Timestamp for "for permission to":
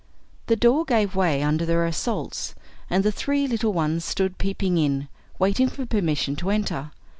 5.69-6.49